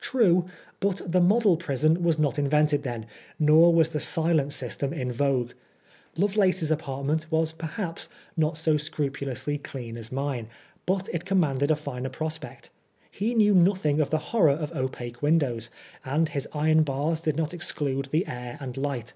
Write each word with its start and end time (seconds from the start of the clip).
True, 0.00 0.44
but 0.80 1.00
the 1.06 1.18
model 1.22 1.56
prison 1.56 2.02
was 2.02 2.18
not 2.18 2.38
invented 2.38 2.82
then, 2.82 3.06
nor 3.38 3.72
was 3.72 3.88
the 3.88 4.00
silent 4.00 4.52
system 4.52 4.92
in 4.92 5.10
vogue. 5.10 5.52
Lovelace's 6.14 6.70
apartment 6.70 7.24
was, 7.32 7.52
perhaps, 7.52 8.10
not 8.36 8.58
so 8.58 8.76
scrupulously 8.76 9.56
clean 9.56 9.96
as 9.96 10.12
mine, 10.12 10.48
but 10.84 11.08
it 11.08 11.24
commanded 11.24 11.70
a 11.70 11.74
finer 11.76 12.10
prospect. 12.10 12.68
He 13.10 13.34
knew 13.34 13.54
nothing 13.54 13.98
of 13.98 14.10
the 14.10 14.18
horror 14.34 14.50
of 14.52 14.72
opaque 14.76 15.22
windows, 15.22 15.70
and 16.04 16.28
his 16.28 16.46
iron 16.52 16.82
bars 16.82 17.22
did 17.22 17.36
not 17.36 17.54
exclude 17.54 18.08
the 18.10 18.26
air 18.26 18.58
and 18.60 18.76
light. 18.76 19.14